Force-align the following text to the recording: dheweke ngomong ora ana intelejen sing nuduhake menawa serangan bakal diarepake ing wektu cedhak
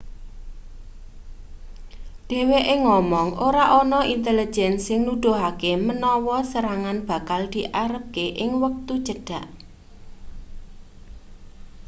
dheweke 2.29 2.75
ngomong 2.85 3.29
ora 3.47 3.63
ana 3.81 3.99
intelejen 4.13 4.73
sing 4.85 4.99
nuduhake 5.07 5.71
menawa 5.87 6.37
serangan 6.51 6.97
bakal 7.09 7.41
diarepake 7.53 8.25
ing 8.43 8.49
wektu 8.63 8.93
cedhak 9.07 9.47